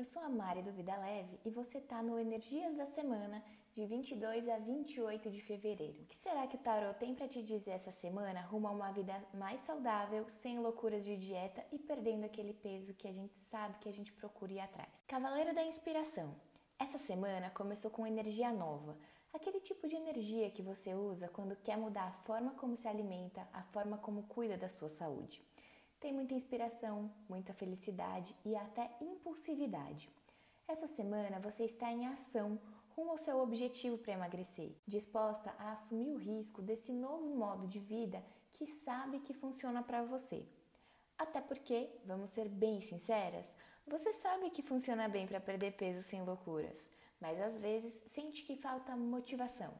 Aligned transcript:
eu 0.00 0.04
sou 0.06 0.22
a 0.22 0.30
Mari 0.30 0.62
do 0.62 0.72
Vida 0.72 0.96
Leve 0.96 1.38
e 1.44 1.50
você 1.50 1.76
está 1.76 2.02
no 2.02 2.18
Energias 2.18 2.74
da 2.74 2.86
Semana 2.86 3.44
de 3.74 3.84
22 3.84 4.48
a 4.48 4.56
28 4.56 5.30
de 5.30 5.42
fevereiro. 5.42 6.00
O 6.00 6.06
que 6.06 6.16
será 6.16 6.46
que 6.46 6.56
o 6.56 6.58
tarot 6.58 6.98
tem 6.98 7.14
para 7.14 7.28
te 7.28 7.42
dizer 7.42 7.72
essa 7.72 7.90
semana 7.90 8.40
rumo 8.40 8.66
a 8.66 8.70
uma 8.70 8.90
vida 8.92 9.22
mais 9.34 9.60
saudável, 9.60 10.26
sem 10.40 10.58
loucuras 10.58 11.04
de 11.04 11.18
dieta 11.18 11.62
e 11.70 11.78
perdendo 11.78 12.24
aquele 12.24 12.54
peso 12.54 12.94
que 12.94 13.06
a 13.06 13.12
gente 13.12 13.38
sabe 13.50 13.78
que 13.78 13.90
a 13.90 13.92
gente 13.92 14.10
procura 14.10 14.54
ir 14.54 14.60
atrás? 14.60 14.88
Cavaleiro 15.06 15.54
da 15.54 15.66
Inspiração. 15.66 16.34
Essa 16.78 16.96
semana 16.96 17.50
começou 17.50 17.90
com 17.90 18.06
energia 18.06 18.50
nova, 18.50 18.96
aquele 19.34 19.60
tipo 19.60 19.86
de 19.86 19.96
energia 19.96 20.50
que 20.50 20.62
você 20.62 20.94
usa 20.94 21.28
quando 21.28 21.54
quer 21.56 21.76
mudar 21.76 22.04
a 22.04 22.24
forma 22.24 22.52
como 22.52 22.74
se 22.74 22.88
alimenta, 22.88 23.46
a 23.52 23.64
forma 23.64 23.98
como 23.98 24.22
cuida 24.22 24.56
da 24.56 24.70
sua 24.70 24.88
saúde. 24.88 25.44
Tem 26.00 26.14
muita 26.14 26.32
inspiração, 26.32 27.12
muita 27.28 27.52
felicidade 27.52 28.34
e 28.44 28.56
até 28.56 28.90
impulsividade. 29.02 30.10
Essa 30.66 30.86
semana 30.86 31.38
você 31.38 31.64
está 31.64 31.92
em 31.92 32.06
ação 32.06 32.58
rumo 32.96 33.10
ao 33.10 33.18
seu 33.18 33.38
objetivo 33.38 33.98
para 33.98 34.14
emagrecer, 34.14 34.72
disposta 34.86 35.54
a 35.58 35.72
assumir 35.72 36.10
o 36.10 36.16
risco 36.16 36.62
desse 36.62 36.90
novo 36.90 37.36
modo 37.36 37.68
de 37.68 37.78
vida 37.78 38.24
que 38.54 38.66
sabe 38.66 39.20
que 39.20 39.34
funciona 39.34 39.82
para 39.82 40.02
você. 40.02 40.46
Até 41.18 41.40
porque, 41.40 41.90
vamos 42.04 42.30
ser 42.30 42.48
bem 42.48 42.80
sinceras, 42.80 43.46
você 43.86 44.12
sabe 44.14 44.50
que 44.50 44.62
funciona 44.62 45.08
bem 45.08 45.26
para 45.26 45.40
perder 45.40 45.72
peso 45.72 46.02
sem 46.02 46.22
loucuras, 46.22 46.76
mas 47.20 47.38
às 47.38 47.58
vezes 47.60 47.92
sente 48.06 48.42
que 48.44 48.56
falta 48.56 48.96
motivação. 48.96 49.74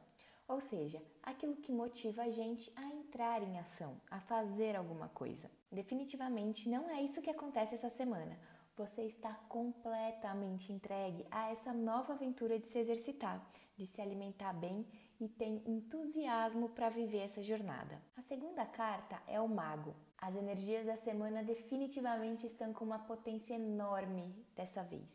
Ou 0.51 0.59
seja, 0.59 1.01
aquilo 1.23 1.55
que 1.55 1.71
motiva 1.71 2.23
a 2.23 2.29
gente 2.29 2.69
a 2.75 2.83
entrar 2.83 3.41
em 3.41 3.57
ação, 3.57 3.95
a 4.11 4.19
fazer 4.19 4.75
alguma 4.75 5.07
coisa. 5.07 5.49
Definitivamente 5.71 6.67
não 6.67 6.89
é 6.89 7.01
isso 7.01 7.21
que 7.21 7.29
acontece 7.29 7.75
essa 7.75 7.89
semana. 7.89 8.37
Você 8.75 9.03
está 9.03 9.33
completamente 9.47 10.73
entregue 10.73 11.25
a 11.31 11.49
essa 11.53 11.71
nova 11.71 12.11
aventura 12.11 12.59
de 12.59 12.67
se 12.67 12.79
exercitar, 12.79 13.41
de 13.77 13.87
se 13.87 14.01
alimentar 14.01 14.51
bem 14.51 14.85
e 15.21 15.29
tem 15.29 15.63
entusiasmo 15.65 16.67
para 16.67 16.89
viver 16.89 17.19
essa 17.19 17.41
jornada. 17.41 18.01
A 18.17 18.21
segunda 18.21 18.65
carta 18.65 19.23
é 19.27 19.39
o 19.39 19.47
Mago. 19.47 19.95
As 20.17 20.35
energias 20.35 20.85
da 20.85 20.97
semana 20.97 21.41
definitivamente 21.41 22.45
estão 22.45 22.73
com 22.73 22.83
uma 22.83 22.99
potência 22.99 23.53
enorme 23.53 24.35
dessa 24.53 24.83
vez. 24.83 25.09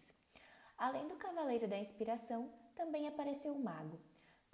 Além 0.78 1.06
do 1.06 1.17
Cavaleiro 1.17 1.69
da 1.69 1.77
Inspiração, 1.77 2.50
também 2.75 3.06
apareceu 3.06 3.53
o 3.53 3.62
Mago. 3.62 4.00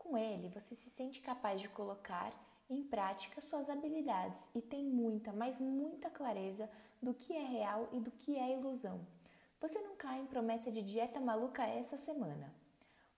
Com 0.02 0.18
ele, 0.18 0.48
você 0.48 0.74
se 0.74 0.90
sente 0.90 1.20
capaz 1.20 1.60
de 1.60 1.68
colocar 1.68 2.32
em 2.68 2.82
prática 2.82 3.40
suas 3.40 3.70
habilidades 3.70 4.40
e 4.52 4.60
tem 4.60 4.84
muita, 4.84 5.32
mas 5.32 5.58
muita 5.60 6.10
clareza 6.10 6.68
do 7.00 7.14
que 7.14 7.32
é 7.32 7.44
real 7.44 7.88
e 7.92 8.00
do 8.00 8.10
que 8.10 8.36
é 8.36 8.52
ilusão. 8.52 9.06
Você 9.60 9.80
não 9.80 9.94
cai 9.94 10.20
em 10.20 10.26
promessa 10.26 10.72
de 10.72 10.82
dieta 10.82 11.20
maluca 11.20 11.62
essa 11.62 11.96
semana. 11.96 12.52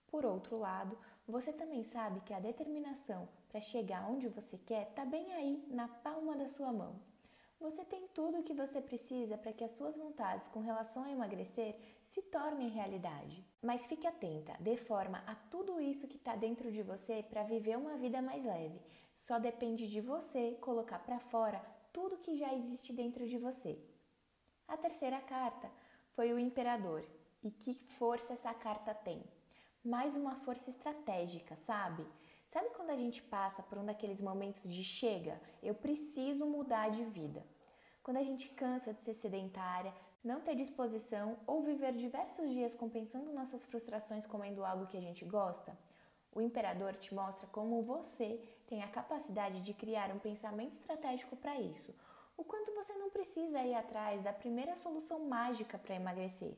Por 0.07 0.25
outro 0.25 0.59
lado, 0.59 0.95
você 1.27 1.51
também 1.51 1.83
sabe 1.85 2.21
que 2.21 2.33
a 2.33 2.39
determinação 2.39 3.27
para 3.49 3.59
chegar 3.59 4.07
onde 4.07 4.29
você 4.29 4.55
quer 4.59 4.89
está 4.89 5.03
bem 5.03 5.33
aí, 5.33 5.65
na 5.69 5.87
palma 5.87 6.35
da 6.35 6.47
sua 6.49 6.71
mão. 6.71 6.95
Você 7.65 7.83
tem 7.83 8.07
tudo 8.09 8.37
o 8.37 8.43
que 8.43 8.53
você 8.53 8.79
precisa 8.79 9.39
para 9.39 9.51
que 9.51 9.63
as 9.63 9.71
suas 9.71 9.97
vontades 9.97 10.47
com 10.49 10.59
relação 10.59 11.03
a 11.03 11.09
emagrecer 11.09 11.75
se 12.05 12.21
tornem 12.21 12.69
realidade. 12.69 13.43
Mas 13.59 13.87
fique 13.87 14.05
atenta, 14.05 14.55
dê 14.59 14.77
forma 14.77 15.23
a 15.25 15.33
tudo 15.33 15.81
isso 15.81 16.07
que 16.07 16.17
está 16.17 16.35
dentro 16.35 16.71
de 16.71 16.83
você 16.83 17.23
para 17.23 17.41
viver 17.41 17.75
uma 17.75 17.97
vida 17.97 18.21
mais 18.21 18.45
leve. 18.45 18.79
Só 19.17 19.39
depende 19.39 19.87
de 19.87 19.99
você 19.99 20.51
colocar 20.61 20.99
para 20.99 21.19
fora 21.19 21.59
tudo 21.91 22.19
que 22.19 22.37
já 22.37 22.53
existe 22.53 22.93
dentro 22.93 23.27
de 23.27 23.39
você. 23.39 23.79
A 24.67 24.77
terceira 24.77 25.19
carta 25.21 25.67
foi 26.15 26.31
o 26.31 26.37
Imperador. 26.37 27.03
E 27.41 27.49
que 27.49 27.73
força 27.97 28.33
essa 28.33 28.53
carta 28.53 28.93
tem? 28.93 29.23
Mais 29.83 30.15
uma 30.15 30.35
força 30.35 30.69
estratégica, 30.69 31.55
sabe? 31.65 32.05
Sabe 32.47 32.69
quando 32.75 32.91
a 32.91 32.95
gente 32.95 33.23
passa 33.23 33.63
por 33.63 33.79
um 33.79 33.85
daqueles 33.85 34.21
momentos 34.21 34.71
de 34.71 34.83
chega, 34.83 35.41
eu 35.63 35.73
preciso 35.73 36.45
mudar 36.45 36.89
de 36.89 37.03
vida? 37.05 37.43
Quando 38.05 38.17
a 38.17 38.23
gente 38.23 38.49
cansa 38.49 38.93
de 38.93 39.01
ser 39.01 39.15
sedentária, 39.15 39.91
não 40.23 40.39
ter 40.39 40.53
disposição 40.53 41.39
ou 41.47 41.63
viver 41.63 41.91
diversos 41.93 42.47
dias 42.51 42.75
compensando 42.75 43.33
nossas 43.33 43.65
frustrações 43.65 44.27
comendo 44.27 44.63
algo 44.63 44.85
que 44.85 44.95
a 44.95 45.01
gente 45.01 45.25
gosta? 45.25 45.75
O 46.31 46.39
imperador 46.39 46.93
te 46.97 47.15
mostra 47.15 47.47
como 47.47 47.81
você 47.81 48.39
tem 48.67 48.83
a 48.83 48.87
capacidade 48.87 49.59
de 49.59 49.73
criar 49.73 50.11
um 50.11 50.19
pensamento 50.19 50.73
estratégico 50.73 51.35
para 51.35 51.59
isso. 51.59 51.95
O 52.37 52.43
quanto 52.43 52.75
você 52.75 52.93
não 52.93 53.09
precisa 53.09 53.63
ir 53.63 53.73
atrás 53.73 54.21
da 54.21 54.31
primeira 54.31 54.75
solução 54.75 55.27
mágica 55.27 55.79
para 55.79 55.95
emagrecer. 55.95 56.55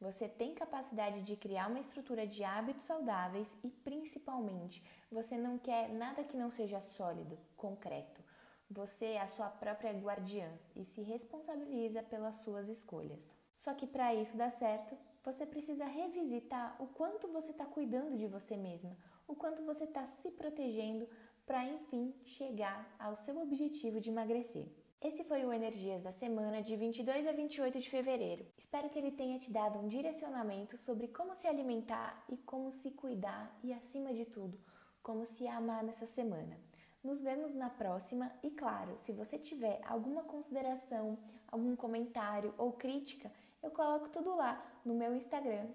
Você 0.00 0.26
tem 0.26 0.54
capacidade 0.54 1.20
de 1.20 1.36
criar 1.36 1.68
uma 1.68 1.80
estrutura 1.80 2.26
de 2.26 2.42
hábitos 2.42 2.86
saudáveis 2.86 3.54
e, 3.62 3.68
principalmente, 3.68 4.82
você 5.12 5.36
não 5.36 5.58
quer 5.58 5.90
nada 5.90 6.24
que 6.24 6.38
não 6.38 6.50
seja 6.50 6.80
sólido, 6.80 7.38
concreto. 7.54 8.25
Você 8.70 9.04
é 9.04 9.20
a 9.20 9.28
sua 9.28 9.48
própria 9.48 9.92
guardiã 9.92 10.50
e 10.74 10.84
se 10.84 11.00
responsabiliza 11.00 12.02
pelas 12.02 12.36
suas 12.36 12.68
escolhas. 12.68 13.30
Só 13.58 13.72
que 13.74 13.86
para 13.86 14.14
isso 14.14 14.36
dar 14.36 14.50
certo, 14.50 14.96
você 15.24 15.46
precisa 15.46 15.84
revisitar 15.84 16.76
o 16.80 16.86
quanto 16.88 17.28
você 17.28 17.50
está 17.50 17.64
cuidando 17.64 18.16
de 18.16 18.26
você 18.26 18.56
mesma, 18.56 18.96
o 19.26 19.34
quanto 19.34 19.62
você 19.62 19.84
está 19.84 20.06
se 20.06 20.30
protegendo 20.32 21.08
para 21.46 21.64
enfim 21.64 22.12
chegar 22.24 22.94
ao 22.98 23.14
seu 23.14 23.40
objetivo 23.40 24.00
de 24.00 24.10
emagrecer. 24.10 24.66
Esse 25.00 25.22
foi 25.22 25.44
o 25.44 25.52
Energias 25.52 26.02
da 26.02 26.10
semana 26.10 26.60
de 26.60 26.74
22 26.74 27.26
a 27.26 27.32
28 27.32 27.78
de 27.78 27.88
fevereiro. 27.88 28.46
Espero 28.58 28.88
que 28.88 28.98
ele 28.98 29.12
tenha 29.12 29.38
te 29.38 29.52
dado 29.52 29.78
um 29.78 29.86
direcionamento 29.86 30.76
sobre 30.76 31.06
como 31.08 31.36
se 31.36 31.46
alimentar 31.46 32.24
e 32.28 32.36
como 32.36 32.72
se 32.72 32.90
cuidar 32.90 33.56
e, 33.62 33.72
acima 33.72 34.12
de 34.12 34.24
tudo, 34.24 34.58
como 35.02 35.24
se 35.24 35.46
amar 35.46 35.84
nessa 35.84 36.06
semana. 36.06 36.58
Nos 37.06 37.22
vemos 37.22 37.54
na 37.54 37.70
próxima 37.70 38.32
e, 38.42 38.50
claro, 38.50 38.98
se 38.98 39.12
você 39.12 39.38
tiver 39.38 39.80
alguma 39.86 40.24
consideração, 40.24 41.16
algum 41.46 41.76
comentário 41.76 42.52
ou 42.58 42.72
crítica, 42.72 43.30
eu 43.62 43.70
coloco 43.70 44.08
tudo 44.08 44.34
lá 44.34 44.60
no 44.84 44.92
meu 44.92 45.14
Instagram, 45.14 45.68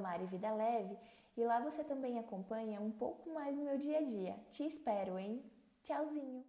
@marividaleve, 0.00 0.96
e 1.36 1.44
lá 1.44 1.60
você 1.60 1.84
também 1.84 2.18
acompanha 2.18 2.80
um 2.80 2.90
pouco 2.90 3.28
mais 3.34 3.54
do 3.54 3.62
meu 3.62 3.76
dia 3.76 3.98
a 3.98 4.02
dia. 4.02 4.34
Te 4.50 4.66
espero, 4.66 5.18
hein? 5.18 5.44
Tchauzinho! 5.82 6.42